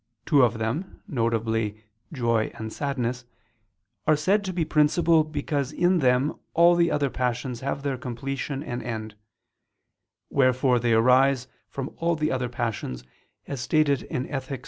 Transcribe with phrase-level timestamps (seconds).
[0.25, 1.73] Two of them, viz.
[2.11, 3.23] joy and sadness,
[4.07, 8.63] are said to be principal because in them all the other passions have their completion
[8.63, 9.13] and end;
[10.31, 13.03] wherefore they arise from all the other passions,
[13.45, 14.59] as is stated in _Ethic.